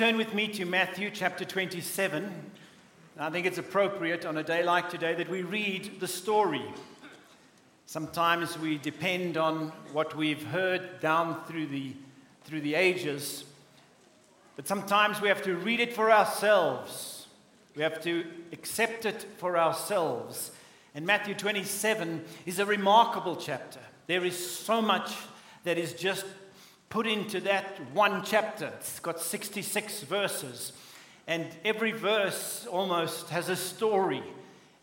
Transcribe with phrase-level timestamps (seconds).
[0.00, 2.32] turn with me to Matthew chapter 27,
[3.18, 6.64] I think it's appropriate on a day like today that we read the story.
[7.84, 11.92] Sometimes we depend on what we've heard down through the,
[12.44, 13.44] through the ages,
[14.56, 17.26] but sometimes we have to read it for ourselves.
[17.76, 18.24] We have to
[18.54, 20.50] accept it for ourselves.
[20.94, 23.80] And Matthew 27 is a remarkable chapter.
[24.06, 25.12] There is so much
[25.64, 26.24] that is just
[26.90, 28.66] put into that one chapter.
[28.78, 30.72] It's got 66 verses,
[31.26, 34.22] and every verse almost has a story.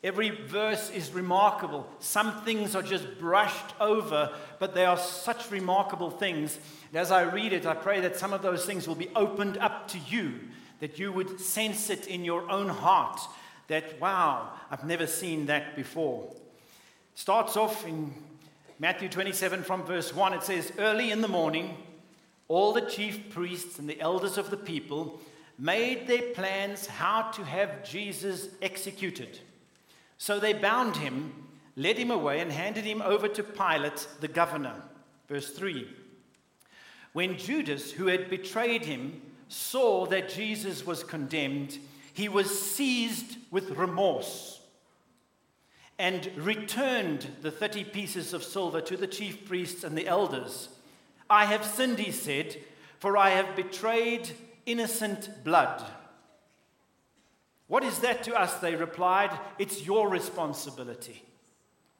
[0.03, 1.85] Every verse is remarkable.
[1.99, 6.57] Some things are just brushed over, but they are such remarkable things.
[6.89, 9.57] And as I read it, I pray that some of those things will be opened
[9.57, 10.39] up to you,
[10.79, 13.19] that you would sense it in your own heart
[13.67, 16.33] that, wow, I've never seen that before.
[17.15, 18.13] Starts off in
[18.79, 20.33] Matthew 27 from verse 1.
[20.33, 21.75] It says, Early in the morning,
[22.47, 25.19] all the chief priests and the elders of the people
[25.57, 29.39] made their plans how to have Jesus executed.
[30.17, 31.33] So they bound him,
[31.75, 34.75] led him away, and handed him over to Pilate, the governor.
[35.27, 35.87] Verse 3
[37.13, 41.77] When Judas, who had betrayed him, saw that Jesus was condemned,
[42.13, 44.61] he was seized with remorse
[45.99, 50.69] and returned the 30 pieces of silver to the chief priests and the elders
[51.29, 52.57] I have sinned, he said,
[52.99, 54.29] for I have betrayed
[54.65, 55.83] innocent blood.
[57.67, 58.55] What is that to us?
[58.55, 59.37] They replied.
[59.59, 61.23] It's your responsibility.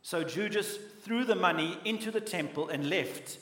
[0.01, 3.37] So Judas threw the money into the temple and left.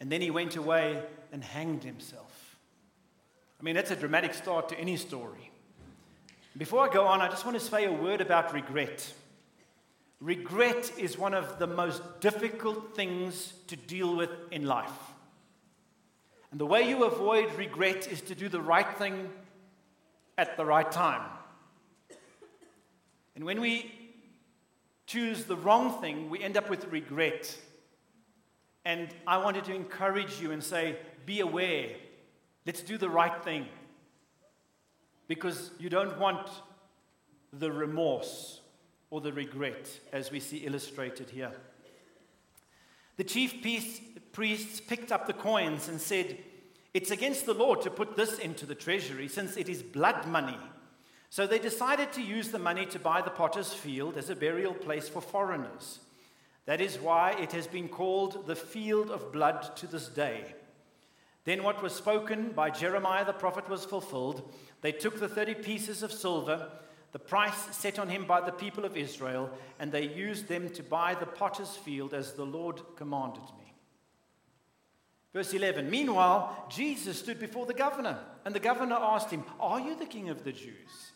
[0.00, 2.56] And then he went away and hanged himself.
[3.60, 5.50] I mean, that's a dramatic start to any story.
[6.56, 9.12] Before I go on, I just want to say a word about regret.
[10.20, 14.92] Regret is one of the most difficult things to deal with in life.
[16.50, 19.30] And the way you avoid regret is to do the right thing
[20.36, 21.22] at the right time.
[23.34, 23.94] And when we
[25.06, 27.56] choose the wrong thing, we end up with regret.
[28.84, 31.88] And I wanted to encourage you and say, be aware.
[32.66, 33.66] Let's do the right thing.
[35.28, 36.46] Because you don't want
[37.52, 38.59] the remorse
[39.10, 41.52] or the regret, as we see illustrated here.
[43.16, 43.62] The chief
[44.32, 46.38] priests picked up the coins and said,
[46.94, 50.56] It's against the law to put this into the treasury since it is blood money.
[51.28, 54.74] So they decided to use the money to buy the potter's field as a burial
[54.74, 56.00] place for foreigners.
[56.66, 60.54] That is why it has been called the field of blood to this day.
[61.44, 64.52] Then what was spoken by Jeremiah the prophet was fulfilled.
[64.82, 66.68] They took the 30 pieces of silver
[67.12, 70.82] the price set on him by the people of Israel, and they used them to
[70.82, 73.74] buy the potter's field as the Lord commanded me.
[75.32, 79.96] Verse 11 Meanwhile, Jesus stood before the governor, and the governor asked him, Are you
[79.96, 81.12] the king of the Jews?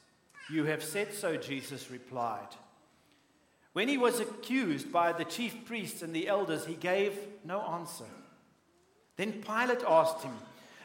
[0.51, 2.49] You have said so, Jesus replied.
[3.73, 7.13] When he was accused by the chief priests and the elders, he gave
[7.45, 8.05] no answer.
[9.17, 10.37] Then Pilate asked him,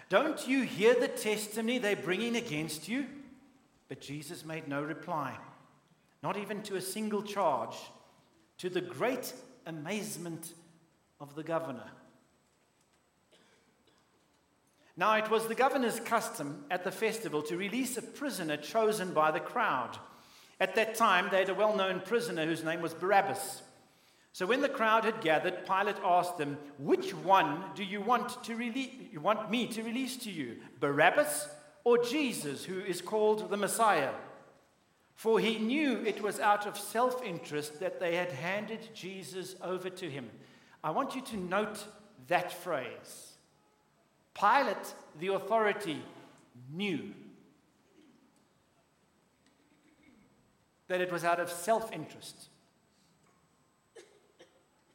[0.09, 3.05] Don't you hear the testimony they're bringing against you?
[3.89, 5.35] But Jesus made no reply,
[6.21, 7.75] not even to a single charge,
[8.59, 9.33] to the great
[9.65, 10.53] amazement
[11.19, 11.89] of the governor.
[14.95, 19.31] Now, it was the governor's custom at the festival to release a prisoner chosen by
[19.31, 19.97] the crowd.
[20.59, 23.61] At that time, they had a well known prisoner whose name was Barabbas.
[24.33, 28.55] So when the crowd had gathered, Pilate asked them, Which one do you want, to
[28.55, 31.47] release, you want me to release to you, Barabbas
[31.83, 34.11] or Jesus, who is called the Messiah.
[35.15, 39.89] For he knew it was out of self interest that they had handed Jesus over
[39.89, 40.29] to him.
[40.83, 41.83] I want you to note
[42.27, 43.33] that phrase.
[44.33, 46.01] Pilate, the authority,
[46.73, 47.13] knew
[50.87, 52.47] that it was out of self interest.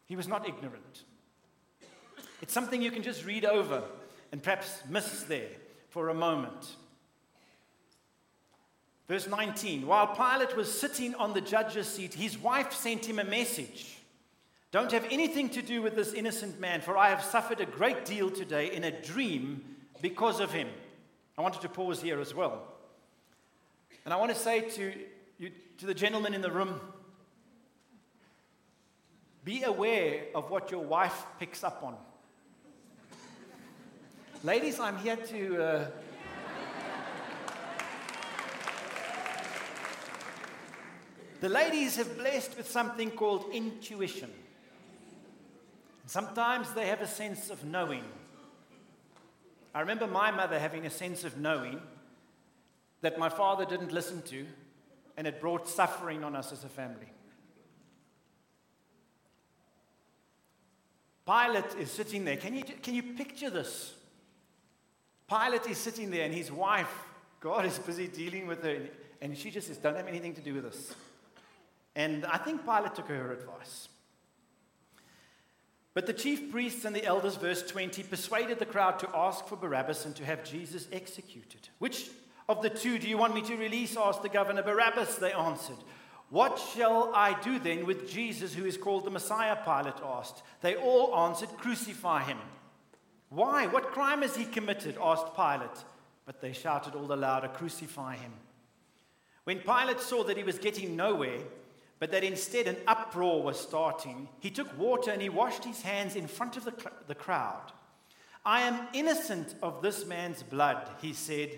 [0.07, 1.05] He was not ignorant.
[2.41, 3.83] It's something you can just read over
[4.33, 5.49] and perhaps miss there
[5.95, 6.75] for a moment.
[9.07, 13.25] Verse 19 While Pilate was sitting on the judge's seat, his wife sent him a
[13.25, 13.97] message
[14.73, 18.05] Don't have anything to do with this innocent man, for I have suffered a great
[18.05, 19.63] deal today in a dream
[20.03, 20.67] because of him.
[21.39, 22.65] I wanted to pause here as well.
[24.05, 24.93] And I want to say to,
[25.39, 26.81] you, to the gentleman in the room
[29.45, 31.97] be aware of what your wife picks up on.
[34.45, 35.63] Ladies, I'm here to.
[35.63, 35.87] Uh,
[41.41, 44.31] the ladies have blessed with something called intuition.
[46.05, 48.05] Sometimes they have a sense of knowing.
[49.75, 51.81] I remember my mother having a sense of knowing
[53.01, 54.45] that my father didn't listen to,
[55.17, 57.09] and it brought suffering on us as a family.
[61.25, 62.37] Pilate is sitting there.
[62.37, 63.95] Can you, can you picture this?
[65.29, 66.93] Pilate is sitting there, and his wife,
[67.41, 68.79] God is busy dealing with her,
[69.21, 70.95] and she just says, Don't have anything to do with this.
[71.97, 73.89] And I think Pilate took her advice.
[75.95, 79.57] But the chief priests and the elders, verse 20, persuaded the crowd to ask for
[79.57, 81.69] Barabbas and to have Jesus executed.
[81.79, 82.11] Which
[82.49, 83.97] of the two do you want me to release?
[83.97, 84.63] asked the governor.
[84.63, 85.77] Barabbas, they answered.
[86.31, 89.57] What shall I do then with Jesus, who is called the Messiah?
[89.57, 90.43] Pilate asked.
[90.63, 92.39] They all answered, Crucify him.
[93.29, 93.67] Why?
[93.67, 94.97] What crime has he committed?
[95.01, 95.85] asked Pilate.
[96.27, 98.33] But they shouted all the louder, Crucify him.
[99.45, 101.41] When Pilate saw that he was getting nowhere,
[101.99, 106.17] but that instead an uproar was starting, he took water and he washed his hands
[106.17, 107.73] in front of the, cl- the crowd.
[108.45, 111.51] I am innocent of this man's blood, he said.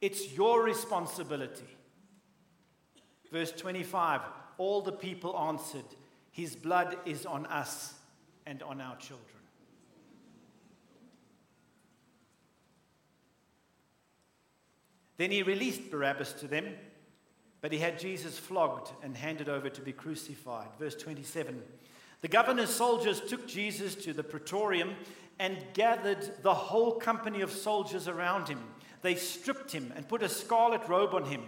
[0.00, 1.76] It's your responsibility.
[3.30, 4.22] Verse 25
[4.58, 5.84] All the people answered,
[6.30, 7.94] His blood is on us
[8.46, 9.39] and on our children.
[15.20, 16.74] Then he released Barabbas to them
[17.60, 20.68] but he had Jesus flogged and handed over to be crucified.
[20.78, 21.62] Verse 27.
[22.22, 24.94] The governor's soldiers took Jesus to the praetorium
[25.38, 28.60] and gathered the whole company of soldiers around him.
[29.02, 31.42] They stripped him and put a scarlet robe on him,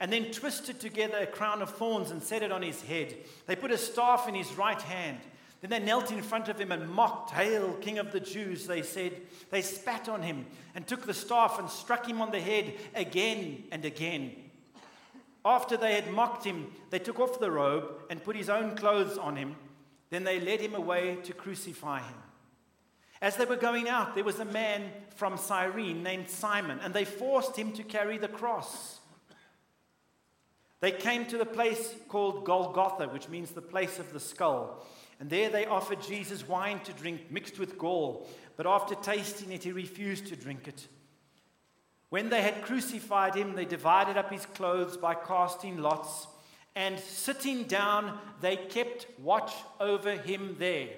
[0.00, 3.14] and then twisted together a crown of thorns and set it on his head.
[3.46, 5.18] They put a staff in his right hand.
[5.64, 8.82] Then they knelt in front of him and mocked, Hail, King of the Jews, they
[8.82, 9.14] said.
[9.48, 10.44] They spat on him
[10.74, 14.32] and took the staff and struck him on the head again and again.
[15.42, 19.16] After they had mocked him, they took off the robe and put his own clothes
[19.16, 19.56] on him.
[20.10, 22.18] Then they led him away to crucify him.
[23.22, 27.06] As they were going out, there was a man from Cyrene named Simon, and they
[27.06, 29.00] forced him to carry the cross.
[30.80, 34.86] They came to the place called Golgotha, which means the place of the skull.
[35.20, 38.28] And there they offered Jesus wine to drink mixed with gall.
[38.56, 40.86] But after tasting it, he refused to drink it.
[42.10, 46.28] When they had crucified him, they divided up his clothes by casting lots,
[46.76, 50.88] and sitting down, they kept watch over him there.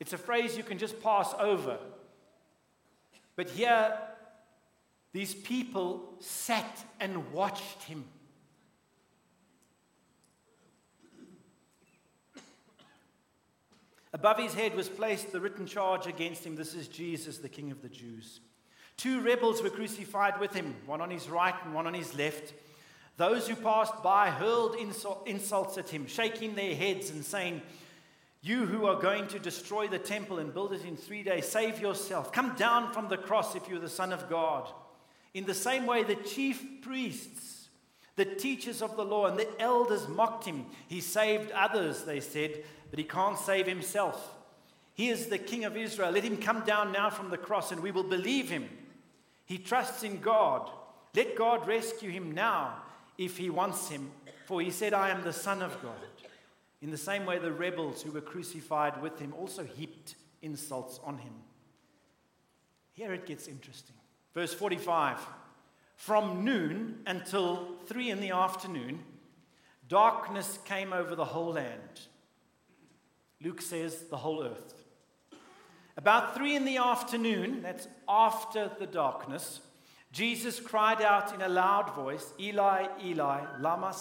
[0.00, 1.78] It's a phrase you can just pass over.
[3.34, 3.96] But here,
[5.12, 8.04] these people sat and watched him.
[14.16, 17.70] Above his head was placed the written charge against him This is Jesus, the King
[17.70, 18.40] of the Jews.
[18.96, 22.54] Two rebels were crucified with him, one on his right and one on his left.
[23.18, 24.74] Those who passed by hurled
[25.26, 27.60] insults at him, shaking their heads and saying,
[28.40, 31.78] You who are going to destroy the temple and build it in three days, save
[31.78, 32.32] yourself.
[32.32, 34.66] Come down from the cross if you're the Son of God.
[35.34, 37.68] In the same way, the chief priests,
[38.14, 40.64] the teachers of the law, and the elders mocked him.
[40.88, 44.34] He saved others, they said, but he can't save himself.
[44.94, 46.10] He is the King of Israel.
[46.10, 48.68] Let him come down now from the cross and we will believe him.
[49.44, 50.70] He trusts in God.
[51.14, 52.82] Let God rescue him now
[53.18, 54.10] if he wants him,
[54.46, 55.94] for he said, I am the Son of God.
[56.82, 61.18] In the same way, the rebels who were crucified with him also heaped insults on
[61.18, 61.32] him.
[62.92, 63.96] Here it gets interesting.
[64.34, 65.18] Verse 45
[65.96, 69.02] From noon until three in the afternoon,
[69.88, 72.00] darkness came over the whole land.
[73.42, 74.74] Luke says the whole earth.
[75.96, 79.60] About three in the afternoon, that's after the darkness,
[80.12, 83.94] Jesus cried out in a loud voice, Eli, Eli, lama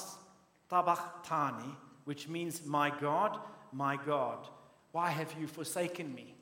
[0.70, 1.76] sabachthani,
[2.06, 3.40] which means, My God,
[3.72, 4.48] my God,
[4.92, 6.36] why have you forsaken me?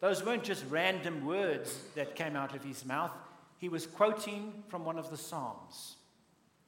[0.00, 3.12] Those weren't just random words that came out of his mouth.
[3.58, 5.96] He was quoting from one of the Psalms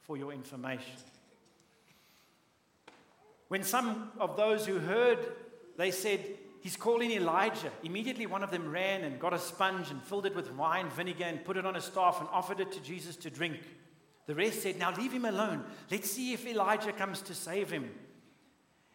[0.01, 0.95] for your information.
[3.49, 5.19] When some of those who heard,
[5.75, 6.21] they said,
[6.61, 7.71] he's calling Elijah.
[7.83, 11.25] Immediately, one of them ran and got a sponge and filled it with wine vinegar
[11.25, 13.57] and put it on a staff and offered it to Jesus to drink.
[14.27, 15.65] The rest said, Now leave him alone.
[15.89, 17.89] Let's see if Elijah comes to save him.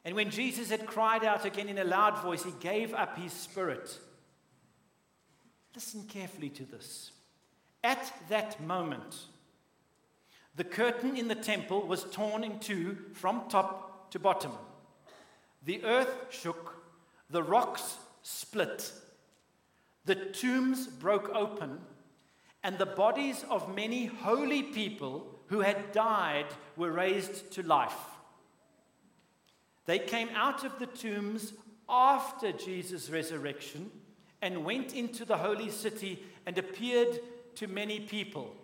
[0.04, 3.32] And when Jesus had cried out again in a loud voice, he gave up his
[3.32, 3.98] spirit.
[5.74, 7.10] Listen carefully to this.
[7.82, 9.16] At that moment,
[10.54, 14.52] the curtain in the temple was torn in two from top to bottom.
[15.64, 16.76] The earth shook
[17.30, 18.92] the rocks split,
[20.04, 21.80] the tombs broke open,
[22.62, 27.98] and the bodies of many holy people who had died were raised to life.
[29.84, 31.52] They came out of the tombs
[31.88, 33.90] after Jesus' resurrection
[34.40, 37.18] and went into the holy city and appeared
[37.56, 38.54] to many people.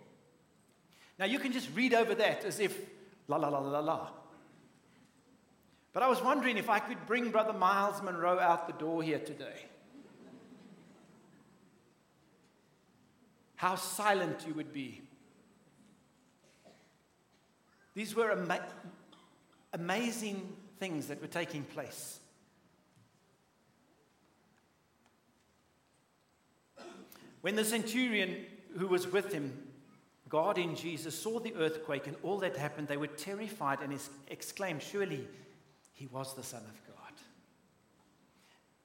[1.18, 2.78] Now, you can just read over that as if
[3.26, 4.19] la la la la la.
[5.92, 9.18] But I was wondering if I could bring Brother Myles Munroe out the door here
[9.18, 9.66] today.
[13.56, 15.02] How silent you would be.
[17.94, 18.64] These were ama-
[19.72, 22.20] amazing things that were taking place.
[27.40, 28.46] When the centurion
[28.78, 29.66] who was with him,
[30.28, 34.82] God in Jesus, saw the earthquake and all that happened, they were terrified and exclaimed,
[34.82, 35.26] Surely
[36.00, 37.12] he was the Son of God.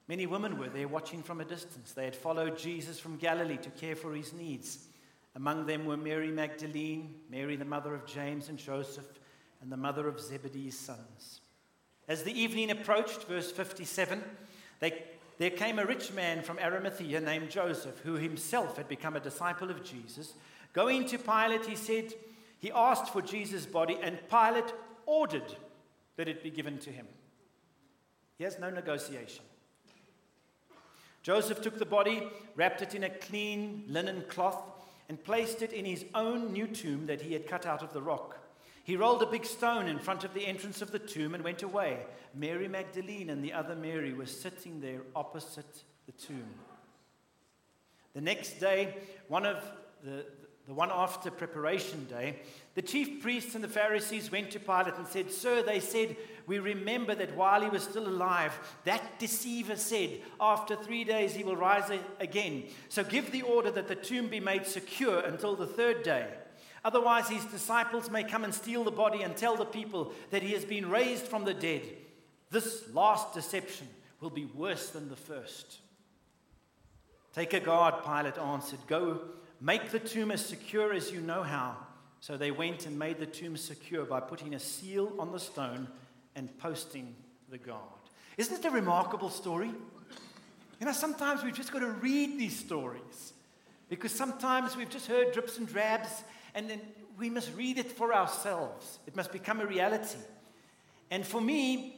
[0.09, 1.93] Many women were there watching from a distance.
[1.93, 4.79] They had followed Jesus from Galilee to care for his needs.
[5.33, 9.07] Among them were Mary Magdalene, Mary, the mother of James and Joseph,
[9.61, 11.39] and the mother of Zebedee's sons.
[12.09, 14.21] As the evening approached, verse 57,
[14.81, 15.01] they,
[15.37, 19.71] there came a rich man from Arimathea named Joseph, who himself had become a disciple
[19.71, 20.33] of Jesus.
[20.73, 22.13] Going to Pilate, he said,
[22.59, 24.73] he asked for Jesus' body, and Pilate
[25.05, 25.55] ordered
[26.15, 27.07] that it be given to him.
[28.37, 29.43] He has no negotiation.
[31.23, 32.23] Joseph took the body,
[32.55, 34.61] wrapped it in a clean linen cloth,
[35.09, 38.01] and placed it in his own new tomb that he had cut out of the
[38.01, 38.37] rock.
[38.83, 41.63] He rolled a big stone in front of the entrance of the tomb and went
[41.63, 41.99] away.
[42.35, 46.53] Mary Magdalene and the other Mary were sitting there opposite the tomb.
[48.13, 48.95] The next day,
[49.27, 49.63] one of
[50.03, 50.25] the,
[50.67, 52.37] the one after preparation day,
[52.73, 56.17] the chief priests and the Pharisees went to Pilate and said, Sir, they said,
[56.47, 61.43] we remember that while he was still alive, that deceiver said, After three days he
[61.43, 62.63] will rise again.
[62.89, 66.27] So give the order that the tomb be made secure until the third day.
[66.83, 70.53] Otherwise, his disciples may come and steal the body and tell the people that he
[70.53, 71.81] has been raised from the dead.
[72.51, 73.87] This last deception
[74.21, 75.79] will be worse than the first.
[77.33, 78.79] Take a guard, Pilate answered.
[78.87, 79.21] Go
[79.61, 81.77] Make the tomb as secure as you know how.
[82.19, 85.87] So they went and made the tomb secure by putting a seal on the stone
[86.35, 87.15] and posting
[87.49, 87.81] the guard.
[88.37, 89.71] Isn't it a remarkable story?
[90.79, 93.33] You know, sometimes we've just got to read these stories
[93.89, 96.81] because sometimes we've just heard drips and drabs and then
[97.17, 98.99] we must read it for ourselves.
[99.07, 100.17] It must become a reality.
[101.11, 101.95] And for me,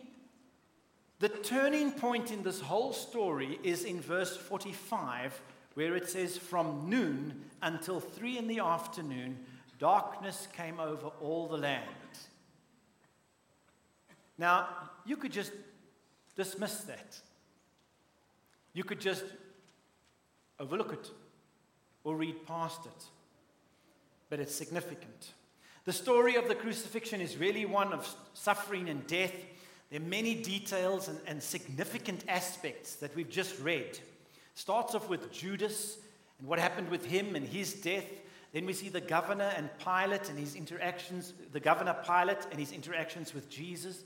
[1.20, 5.42] the turning point in this whole story is in verse 45
[5.77, 9.38] where it says, From noon until three in the afternoon,
[9.77, 11.86] darkness came over all the land.
[14.39, 14.69] Now,
[15.05, 15.51] you could just
[16.36, 17.19] dismiss that.
[18.74, 19.24] You could just
[20.60, 21.12] overlook it
[22.03, 23.05] or read past it.
[24.31, 25.34] But it's significant.
[25.86, 29.36] The story of the crucifixion is really one of suffering and death.
[29.91, 34.00] There are many details and, and significant aspects that we've just read.
[34.58, 36.00] Starts off with Judas
[36.40, 38.08] and what happened with him and his death.
[38.54, 42.72] Then we see the governor and Pilate and his interactions, the governor Pilate and his
[42.72, 44.02] interactions with Jesus.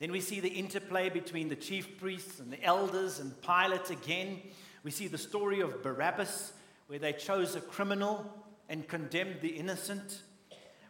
[0.00, 4.40] Then we see the interplay between the chief priests and the elders and Pilate again.
[4.82, 6.52] We see the story of Barabbas,
[6.88, 8.28] where they chose a criminal
[8.68, 10.22] and condemned the innocent.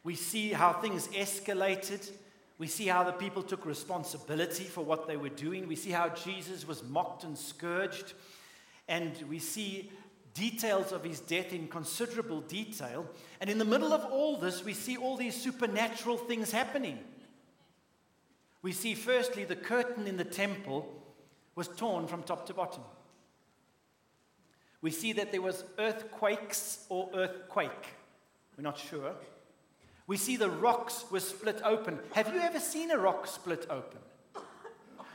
[0.04, 2.10] We see how things escalated.
[2.56, 5.68] We see how the people took responsibility for what they were doing.
[5.68, 8.14] We see how Jesus was mocked and scourged
[8.92, 9.90] and we see
[10.34, 13.06] details of his death in considerable detail.
[13.40, 16.98] And in the middle of all this, we see all these supernatural things happening.
[18.60, 20.92] We see, firstly, the curtain in the temple
[21.54, 22.82] was torn from top to bottom.
[24.82, 27.86] We see that there was earthquakes or earthquake.
[28.58, 29.14] We're not sure.
[30.06, 31.98] We see the rocks were split open.
[32.12, 34.00] Have you ever seen a rock split open?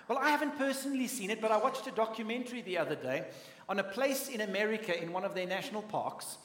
[0.07, 3.25] Well, I haven't personally seen it, but I watched a documentary the other day
[3.67, 6.37] on a place in America in one of their national parks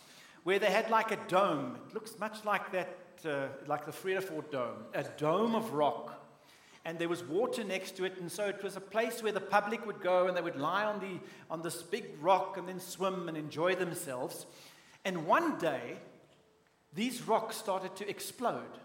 [0.43, 1.79] where they had like a dome.
[1.87, 6.19] It looks much like that, uh, like the Vredefort Dome, a dome of rock.
[6.85, 9.41] And there was water next to it, and so it was a place where the
[9.41, 12.81] public would go and they would lie on, the, on this big rock and then
[12.81, 14.47] swim and enjoy themselves.
[15.05, 15.99] And one day,
[16.93, 18.81] these rocks started to explode.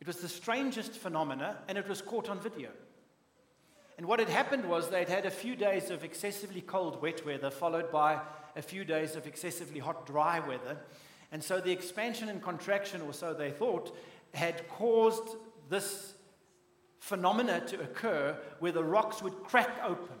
[0.00, 2.70] It was the strangest phenomena, and it was caught on video.
[3.98, 7.50] And what had happened was they'd had a few days of excessively cold, wet weather,
[7.50, 8.20] followed by
[8.54, 10.78] a few days of excessively hot, dry weather.
[11.32, 13.94] And so the expansion and contraction, or so they thought,
[14.32, 15.36] had caused
[15.68, 16.14] this
[17.00, 20.16] phenomena to occur where the rocks would crack open.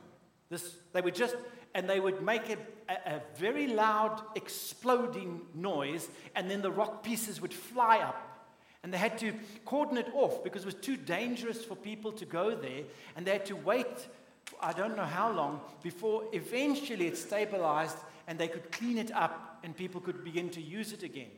[0.50, 1.36] This, they would just,
[1.72, 2.58] and they would make a,
[2.88, 8.27] a, a very loud exploding noise, and then the rock pieces would fly up
[8.88, 9.34] and they had to
[9.66, 12.84] cordon it off because it was too dangerous for people to go there.
[13.16, 14.08] And they had to wait,
[14.62, 19.60] I don't know how long, before eventually it stabilized and they could clean it up
[19.62, 21.28] and people could begin to use it again.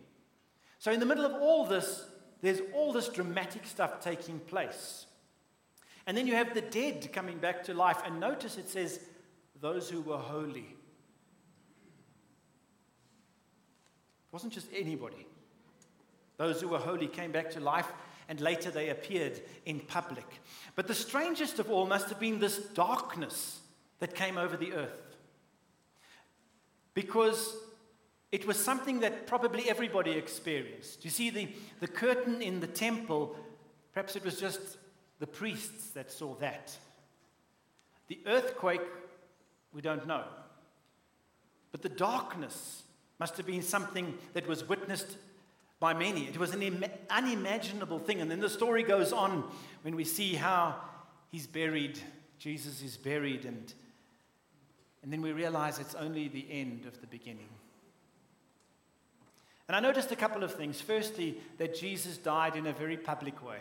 [0.79, 2.05] So, in the middle of all this,
[2.41, 5.07] there's all this dramatic stuff taking place.
[6.07, 7.99] And then you have the dead coming back to life.
[8.07, 9.01] And notice it says,
[9.61, 10.61] those who were holy.
[10.61, 10.77] It
[14.31, 15.27] wasn't just anybody.
[16.41, 17.93] Those who were holy came back to life,
[18.27, 20.25] and later they appeared in public.
[20.75, 23.61] But the strangest of all must have been this darkness
[23.99, 25.19] that came over the earth.
[26.95, 27.55] Because
[28.33, 31.05] it was something that probably everybody experienced.
[31.05, 31.47] You see, the,
[31.81, 33.37] the curtain in the temple,
[33.93, 34.79] perhaps it was just
[35.19, 36.75] the priests that saw that.
[38.09, 38.81] The earthquake,
[39.75, 40.25] we don't know.
[41.71, 42.85] But the darkness
[43.19, 45.19] must have been something that was witnessed
[45.81, 46.27] by many.
[46.27, 48.21] It was an Im- unimaginable thing.
[48.21, 49.51] And then the story goes on
[49.83, 50.77] when we see how
[51.31, 51.99] he's buried,
[52.39, 53.73] Jesus is buried, and,
[55.03, 57.49] and then we realize it's only the end of the beginning.
[59.69, 60.81] And I noticed a couple of things.
[60.81, 63.61] Firstly, that Jesus died in a very public way.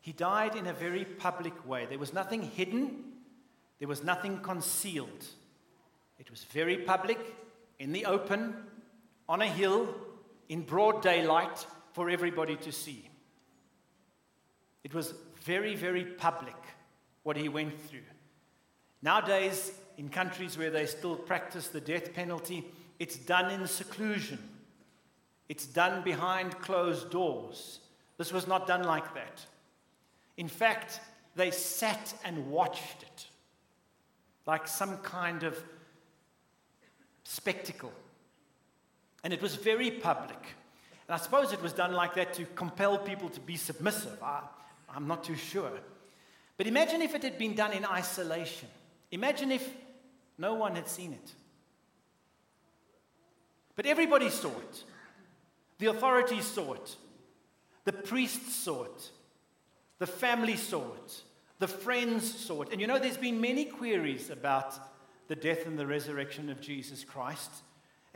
[0.00, 1.86] He died in a very public way.
[1.86, 3.04] There was nothing hidden,
[3.78, 5.26] there was nothing concealed.
[6.18, 7.18] It was very public,
[7.78, 8.54] in the open,
[9.28, 9.94] on a hill,
[10.48, 13.08] in broad daylight, for everybody to see.
[14.84, 16.56] It was very, very public
[17.22, 18.00] what he went through.
[19.02, 22.64] Nowadays, in countries where they still practice the death penalty,
[22.98, 24.38] it's done in seclusion.
[25.48, 27.80] It's done behind closed doors.
[28.16, 29.44] This was not done like that.
[30.36, 31.00] In fact,
[31.36, 33.26] they sat and watched it
[34.46, 35.62] like some kind of
[37.24, 37.92] spectacle.
[39.24, 40.38] And it was very public.
[41.06, 44.22] And I suppose it was done like that to compel people to be submissive.
[44.22, 44.42] I,
[44.94, 45.72] I'm not too sure.
[46.56, 48.68] But imagine if it had been done in isolation.
[49.10, 49.68] Imagine if
[50.36, 51.32] no one had seen it.
[53.74, 54.84] But everybody saw it.
[55.78, 56.96] The authorities saw it.
[57.84, 59.10] The priests saw it.
[59.98, 61.22] The family saw it.
[61.58, 62.68] The friends saw it.
[62.72, 64.74] And you know, there's been many queries about
[65.28, 67.50] the death and the resurrection of Jesus Christ.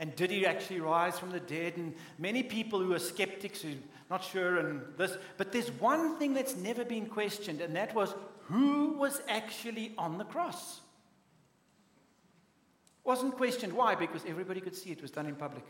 [0.03, 1.77] And did he actually rise from the dead?
[1.77, 3.75] And many people who are skeptics who are
[4.09, 5.15] not sure and this.
[5.37, 8.13] But there's one thing that's never been questioned, and that was
[8.49, 10.81] who was actually on the cross?
[13.05, 13.71] Wasn't questioned.
[13.71, 13.95] Why?
[13.95, 15.63] Because everybody could see it was done in public.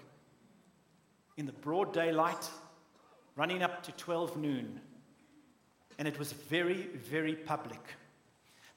[1.37, 2.49] In the broad daylight,
[3.35, 4.81] running up to 12 noon.
[5.99, 7.81] And it was very, very public.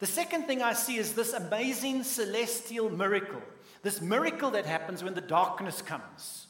[0.00, 3.40] The second thing I see is this amazing celestial miracle.
[3.82, 6.46] This miracle that happens when the darkness comes.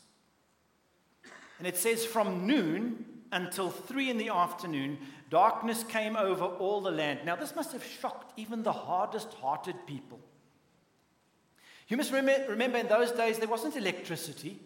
[1.58, 4.98] And it says from noon until three in the afternoon,
[5.30, 7.20] darkness came over all the land.
[7.24, 10.20] Now, this must have shocked even the hardest hearted people.
[11.88, 14.58] You must remember in those days there wasn't electricity.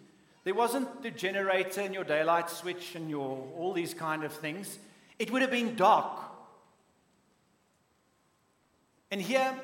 [0.45, 4.79] There wasn't the generator and your daylight switch and your all these kind of things.
[5.19, 6.19] It would have been dark.
[9.11, 9.55] And here,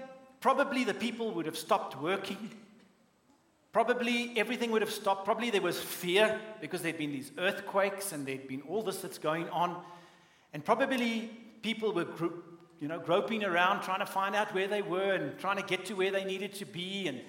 [0.41, 2.51] probably the people would have stopped working.
[3.77, 5.27] Probably everything would have stopped.
[5.27, 9.19] Probably there was fear because there'd been these earthquakes and there'd been all this that's
[9.19, 9.83] going on.
[10.55, 12.07] And probably people were
[12.81, 15.85] you know, groping around trying to find out where they were and trying to get
[15.85, 17.07] to where they needed to be.
[17.07, 17.21] And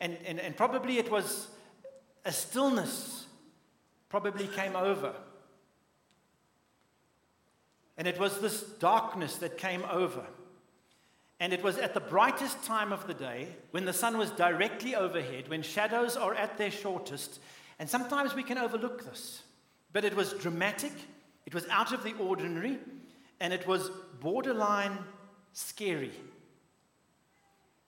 [0.00, 1.48] and, and, and probably it was
[2.24, 3.26] a stillness,
[4.08, 5.12] probably came over.
[7.98, 10.24] And it was this darkness that came over.
[11.38, 14.94] And it was at the brightest time of the day, when the sun was directly
[14.94, 17.40] overhead, when shadows are at their shortest.
[17.78, 19.42] And sometimes we can overlook this.
[19.92, 20.92] But it was dramatic,
[21.44, 22.78] it was out of the ordinary,
[23.40, 24.98] and it was borderline
[25.52, 26.12] scary.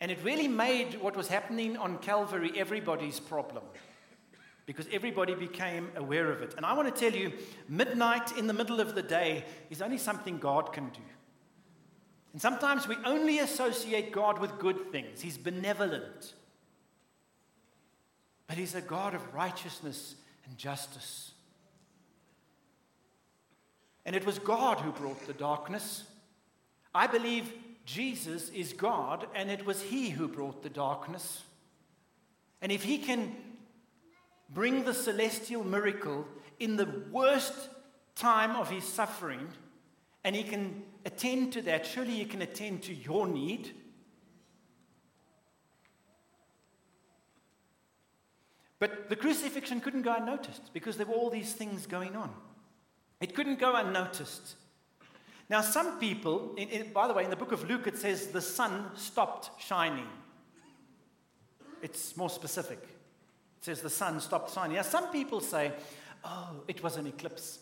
[0.01, 3.65] And it really made what was happening on Calvary everybody's problem
[4.65, 6.53] because everybody became aware of it.
[6.57, 7.33] And I want to tell you,
[7.69, 11.01] midnight in the middle of the day is only something God can do.
[12.33, 16.35] And sometimes we only associate God with good things, He's benevolent.
[18.47, 20.15] But He's a God of righteousness
[20.47, 21.33] and justice.
[24.07, 26.05] And it was God who brought the darkness.
[26.95, 27.53] I believe
[27.85, 31.43] Jesus is God, and it was He who brought the darkness.
[32.63, 33.35] And if He can
[34.51, 36.27] bring the celestial miracle
[36.59, 37.69] in the worst
[38.15, 39.47] time of His suffering,
[40.25, 43.75] and He can attend to that, surely you can attend to your need.
[48.79, 52.33] But the crucifixion couldn't go unnoticed because there were all these things going on.
[53.21, 54.55] It couldn't go unnoticed.
[55.51, 58.29] Now, some people, in, in, by the way, in the book of Luke, it says
[58.29, 60.07] the sun stopped shining.
[61.83, 62.79] It's more specific.
[62.83, 64.77] It says the sun stopped shining.
[64.77, 65.73] Now, some people say,
[66.25, 67.61] oh, it was an eclipse.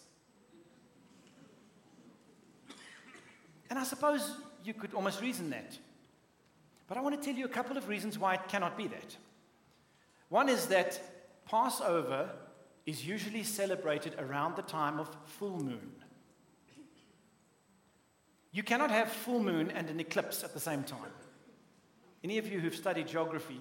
[3.70, 5.76] And I suppose you could almost reason that.
[6.88, 9.16] But I want to tell you a couple of reasons why it cannot be that.
[10.28, 11.00] One is that
[11.48, 12.30] Passover
[12.84, 15.92] is usually celebrated around the time of full moon.
[18.52, 21.12] You cannot have full moon and an eclipse at the same time.
[22.24, 23.60] Any of you who've studied geography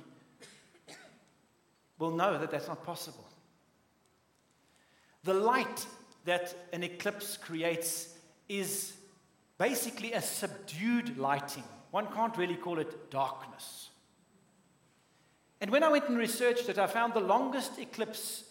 [2.00, 3.28] will know that that's not possible.
[5.24, 5.86] The light
[6.26, 8.14] that an eclipse creates
[8.48, 8.94] is
[9.58, 11.64] basically a subdued lighting.
[11.92, 13.90] One can't really call it darkness.
[15.62, 18.44] And when I went and researched it, I found the longest eclipse,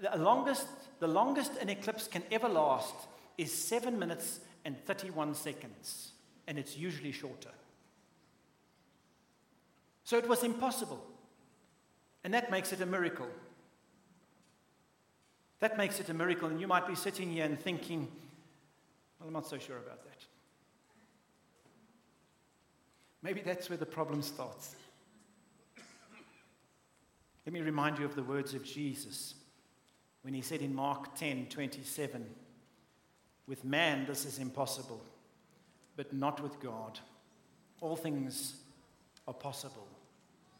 [0.00, 0.66] the longest,
[1.00, 2.94] the longest an eclipse can ever last
[3.36, 6.12] is 7 minutes and 31 seconds,
[6.46, 7.50] and it's usually shorter.
[10.04, 11.04] So it was impossible.
[12.22, 13.28] And that makes it a miracle.
[15.60, 16.48] That makes it a miracle.
[16.48, 18.08] And you might be sitting here and thinking,
[19.18, 20.25] well, I'm not so sure about that.
[23.26, 24.76] Maybe that's where the problem starts.
[27.44, 29.34] Let me remind you of the words of Jesus
[30.22, 32.24] when he said in Mark 10 27,
[33.48, 35.02] With man this is impossible,
[35.96, 37.00] but not with God.
[37.80, 38.60] All things
[39.26, 39.88] are possible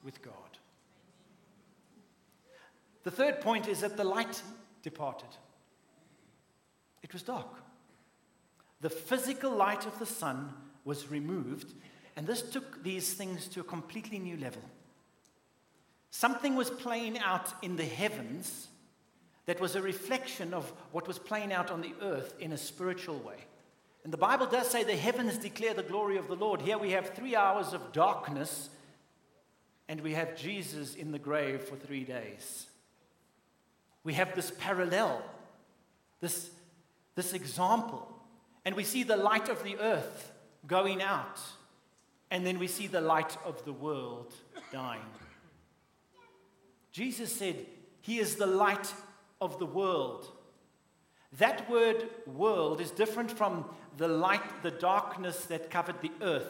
[0.02, 0.33] with God.
[3.05, 4.42] The third point is that the light
[4.83, 5.31] departed,
[7.05, 7.62] it was dark.
[8.81, 10.52] The physical light of the sun
[10.85, 11.72] was removed,
[12.16, 14.62] and this took these things to a completely new level.
[16.11, 18.68] Something was playing out in the heavens
[19.44, 23.18] that was a reflection of what was playing out on the earth in a spiritual
[23.18, 23.37] way.
[24.02, 26.62] And the Bible does say the heavens declare the glory of the Lord.
[26.62, 28.70] Here we have three hours of darkness,
[29.88, 32.66] and we have Jesus in the grave for three days.
[34.05, 35.22] We have this parallel,
[36.20, 36.50] this,
[37.16, 38.09] this example,
[38.64, 40.33] and we see the light of the earth
[40.66, 41.40] going out,
[42.31, 44.35] and then we see the light of the world
[44.73, 45.01] dying.
[46.93, 47.67] Jesus said,
[48.01, 48.93] He is the light
[49.41, 50.31] of the world.
[51.39, 56.49] That word world is different from the light, the darkness that covered the earth.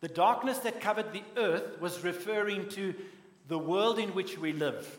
[0.00, 2.94] The darkness that covered the earth was referring to
[3.48, 4.98] the world in which we live.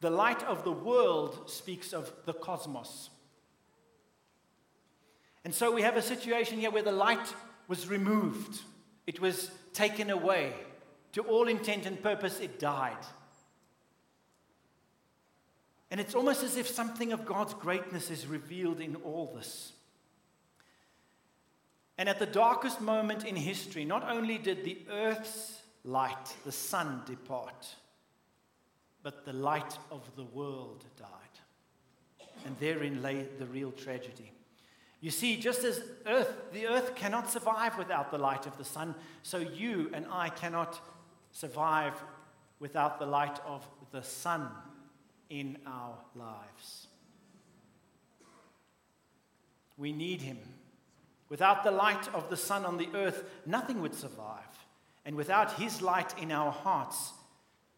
[0.00, 3.10] The light of the world speaks of the cosmos.
[5.44, 7.34] And so we have a situation here where the light
[7.68, 8.60] was removed,
[9.06, 10.52] it was taken away
[11.12, 13.04] to all intent and purpose, it died.
[15.90, 19.72] And it's almost as if something of God's greatness is revealed in all this.
[21.98, 27.02] And at the darkest moment in history, not only did the earth's light, the sun,
[27.06, 27.74] depart,
[29.02, 31.08] but the light of the world died.
[32.46, 34.32] And therein lay the real tragedy.
[35.00, 38.94] You see, just as earth, the earth cannot survive without the light of the sun,
[39.22, 40.78] so you and I cannot
[41.32, 41.94] survive
[42.58, 44.48] without the light of the sun
[45.30, 46.88] in our lives.
[49.78, 50.38] We need him.
[51.30, 54.44] Without the light of the sun on the earth, nothing would survive.
[55.06, 57.12] And without his light in our hearts,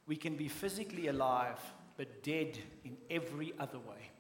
[0.09, 1.61] we can be physically alive,
[1.97, 4.11] but dead in every other way.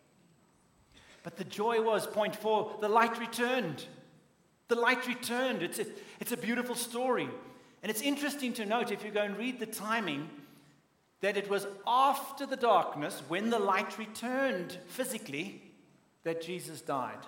[1.22, 3.84] But the joy was, point four, the light returned.
[4.68, 5.62] The light returned.
[5.62, 5.86] It's a,
[6.20, 7.28] it's a beautiful story.
[7.82, 10.28] And it's interesting to note, if you go and read the timing,
[11.20, 15.62] that it was after the darkness, when the light returned physically,
[16.24, 17.18] that Jesus died.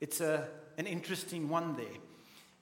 [0.00, 1.86] It's a, an interesting one there.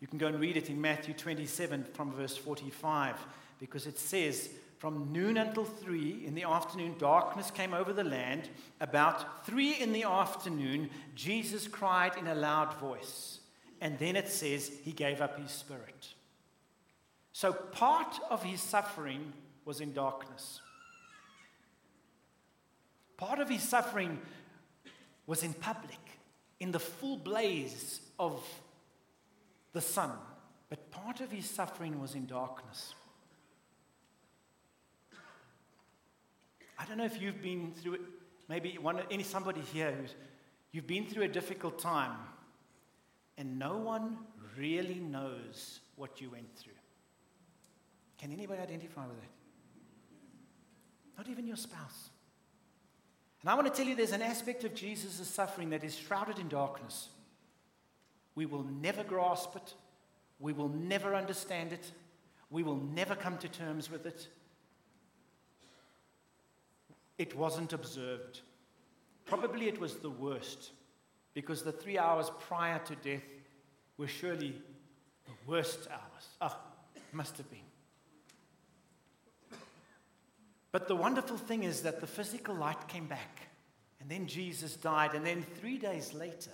[0.00, 3.16] You can go and read it in Matthew 27 from verse 45,
[3.58, 8.50] because it says, From noon until three in the afternoon, darkness came over the land.
[8.80, 13.40] About three in the afternoon, Jesus cried in a loud voice.
[13.80, 16.14] And then it says he gave up his spirit.
[17.32, 19.32] So part of his suffering
[19.64, 20.60] was in darkness.
[23.16, 24.20] Part of his suffering
[25.26, 25.98] was in public,
[26.60, 28.42] in the full blaze of
[29.72, 30.12] the sun.
[30.68, 32.94] But part of his suffering was in darkness.
[36.78, 38.00] I don't know if you've been through it,
[38.48, 40.14] maybe one, any somebody here who's
[40.72, 42.16] you've been through a difficult time
[43.38, 44.18] and no one
[44.56, 46.72] really knows what you went through.
[48.18, 49.30] Can anybody identify with that?
[51.18, 52.10] Not even your spouse.
[53.42, 56.38] And I want to tell you there's an aspect of Jesus' suffering that is shrouded
[56.38, 57.08] in darkness.
[58.34, 59.74] We will never grasp it,
[60.38, 61.90] we will never understand it,
[62.50, 64.28] We will never come to terms with it.
[67.18, 68.40] It wasn't observed.
[69.24, 70.72] Probably it was the worst
[71.34, 73.24] because the three hours prior to death
[73.96, 74.54] were surely
[75.24, 76.28] the worst hours.
[76.40, 76.58] Ah,
[77.12, 77.60] must have been.
[80.72, 83.48] But the wonderful thing is that the physical light came back,
[84.00, 86.52] and then Jesus died, and then three days later,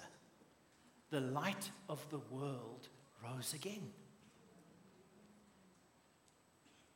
[1.11, 2.89] the light of the world
[3.25, 3.91] rose again.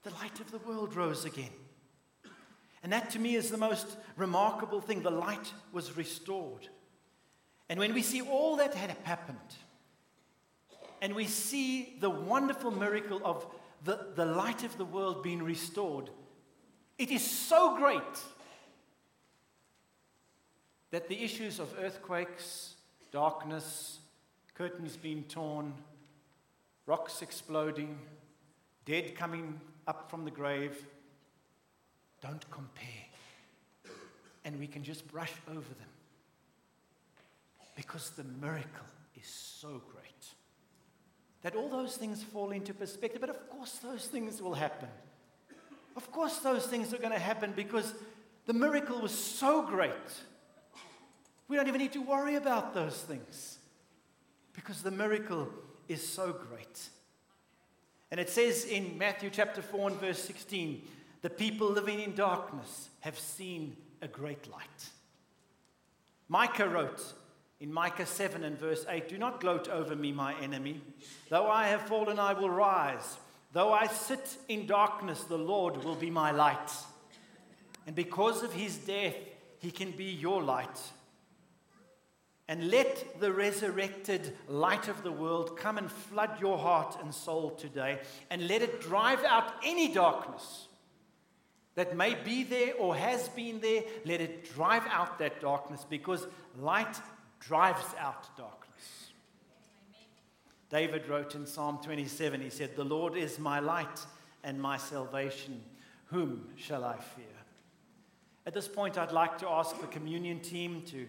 [0.04, 1.50] The light of the world rose again.
[2.86, 5.02] And that to me is the most remarkable thing.
[5.02, 6.68] The light was restored.
[7.68, 9.56] And when we see all that had happened,
[11.02, 13.44] and we see the wonderful miracle of
[13.82, 16.10] the, the light of the world being restored,
[16.96, 18.02] it is so great
[20.92, 22.76] that the issues of earthquakes,
[23.10, 23.98] darkness,
[24.54, 25.74] curtains being torn,
[26.86, 27.98] rocks exploding,
[28.84, 30.86] dead coming up from the grave,
[32.26, 33.04] don't compare.
[34.44, 35.88] And we can just brush over them
[37.74, 38.86] because the miracle
[39.20, 40.06] is so great
[41.42, 43.20] that all those things fall into perspective.
[43.20, 44.88] But of course, those things will happen.
[45.96, 47.94] Of course, those things are going to happen because
[48.46, 49.92] the miracle was so great.
[51.48, 53.58] We don't even need to worry about those things
[54.52, 55.48] because the miracle
[55.88, 56.88] is so great.
[58.10, 60.82] And it says in Matthew chapter 4 and verse 16
[61.26, 64.90] the people living in darkness have seen a great light.
[66.28, 67.02] Micah wrote,
[67.58, 70.80] in Micah 7 and verse 8, Do not gloat over me, my enemy.
[71.28, 73.16] Though I have fallen, I will rise.
[73.52, 76.70] Though I sit in darkness, the Lord will be my light.
[77.88, 79.16] And because of his death,
[79.58, 80.78] he can be your light.
[82.46, 87.50] And let the resurrected light of the world come and flood your heart and soul
[87.50, 87.98] today,
[88.30, 90.68] and let it drive out any darkness
[91.76, 93.82] that may be there or has been there.
[94.04, 96.26] Let it drive out that darkness because
[96.58, 97.00] light
[97.38, 98.56] drives out darkness.
[100.68, 104.04] David wrote in Psalm 27, he said, The Lord is my light
[104.42, 105.62] and my salvation.
[106.06, 107.24] Whom shall I fear?
[108.46, 111.06] At this point, I'd like to ask the communion team to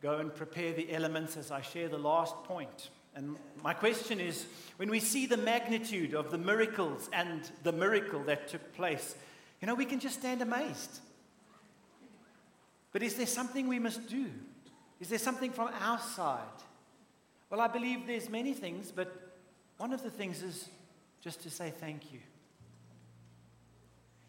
[0.00, 2.90] go and prepare the elements as I share the last point.
[3.14, 8.22] And my question is when we see the magnitude of the miracles and the miracle
[8.24, 9.16] that took place,
[9.60, 11.00] you know, we can just stand amazed.
[12.92, 14.26] But is there something we must do?
[15.00, 16.42] Is there something from our side?
[17.50, 19.32] Well, I believe there's many things, but
[19.78, 20.68] one of the things is
[21.20, 22.20] just to say thank you.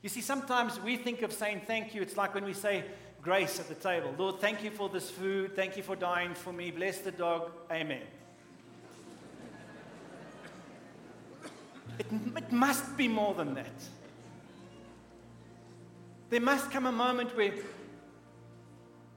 [0.02, 2.86] You see, sometimes we think of saying thank you, it's like when we say
[3.22, 6.54] grace at the table Lord, thank you for this food, thank you for dying for
[6.54, 8.04] me, bless the dog, amen.
[12.00, 12.06] It,
[12.38, 13.74] it must be more than that.
[16.30, 17.54] There must come a moment where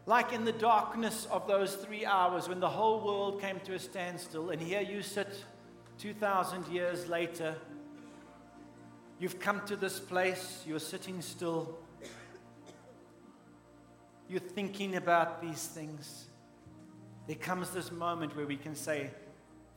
[0.07, 3.79] like in the darkness of those three hours when the whole world came to a
[3.79, 5.44] standstill, and here you sit
[5.98, 7.55] 2,000 years later.
[9.20, 11.79] You've come to this place, you're sitting still,
[14.29, 16.27] you're thinking about these things.
[17.29, 19.11] There comes this moment where we can say,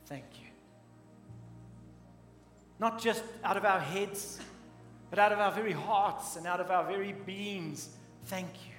[0.06, 0.48] Thank you.
[2.78, 4.38] Not just out of our heads,
[5.16, 7.88] but out of our very hearts and out of our very beings.
[8.26, 8.74] Thank you.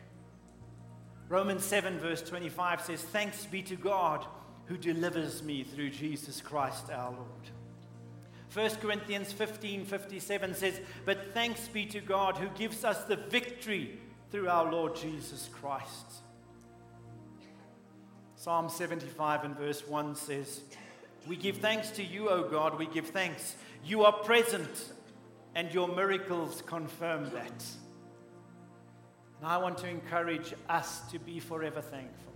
[1.30, 4.24] Romans 7, verse 25 says, Thanks be to God
[4.66, 7.26] who delivers me through Jesus Christ our Lord.
[8.54, 13.98] 1 Corinthians 15 57 says, But thanks be to God who gives us the victory
[14.32, 16.06] through our Lord Jesus Christ.
[18.36, 20.62] Psalm 75 and verse 1 says,
[21.28, 23.56] We give thanks to you, O God, we give thanks.
[23.84, 24.94] You are present,
[25.58, 27.66] and your miracles confirm that.
[29.40, 32.34] And I want to encourage us to be forever thankful.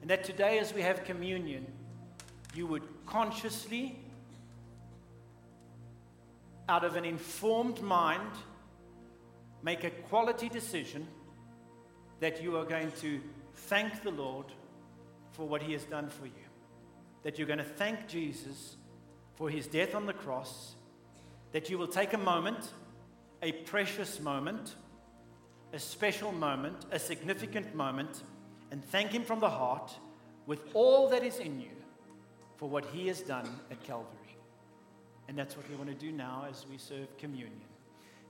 [0.00, 1.66] And that today, as we have communion,
[2.54, 3.98] you would consciously,
[6.68, 8.30] out of an informed mind,
[9.64, 11.08] make a quality decision
[12.20, 13.20] that you are going to
[13.52, 14.46] thank the Lord
[15.32, 16.46] for what he has done for you.
[17.24, 18.76] That you're going to thank Jesus
[19.34, 20.76] for his death on the cross.
[21.52, 22.72] That you will take a moment,
[23.42, 24.74] a precious moment,
[25.72, 28.22] a special moment, a significant moment,
[28.70, 29.92] and thank Him from the heart
[30.46, 31.70] with all that is in you
[32.56, 34.08] for what He has done at Calvary.
[35.28, 37.60] And that's what we want to do now as we serve communion.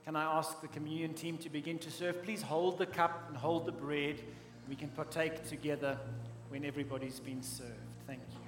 [0.05, 2.23] Can I ask the communion team to begin to serve?
[2.23, 4.21] Please hold the cup and hold the bread.
[4.69, 5.99] We can partake together
[6.49, 7.71] when everybody's been served.
[8.07, 8.42] Thank you.